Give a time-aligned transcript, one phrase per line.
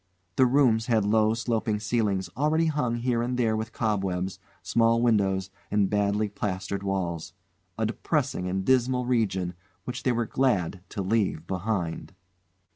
[0.35, 5.51] The rooms had low sloping ceilings already hung here and there with cobwebs, small windows,
[5.69, 7.33] and badly plastered walls
[7.77, 9.53] a depressing and dismal region
[9.83, 12.15] which they were glad to leave behind.